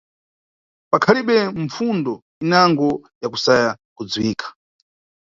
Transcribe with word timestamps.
Pakhalibe 0.91 1.37
mpfundo 1.63 2.13
inango 2.43 2.87
yakusaya 3.21 3.69
kudziwika. 3.95 4.47